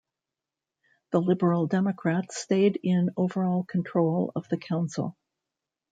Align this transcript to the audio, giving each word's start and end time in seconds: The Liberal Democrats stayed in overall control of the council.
The 1.11 1.21
Liberal 1.21 1.67
Democrats 1.67 2.35
stayed 2.41 2.79
in 2.81 3.11
overall 3.17 3.63
control 3.63 4.31
of 4.35 4.49
the 4.49 4.57
council. 4.57 5.15